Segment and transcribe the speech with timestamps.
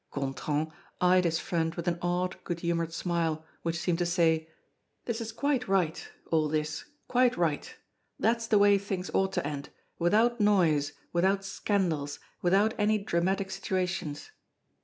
[0.11, 4.49] Gontran eyed his friend with an odd, good humored smile, which seemed to say:
[5.05, 7.75] "This is quite right, all this, quite right!
[8.19, 9.69] That's the way things ought to end,
[9.99, 14.31] without noise, without scandals, without any dramatic situations."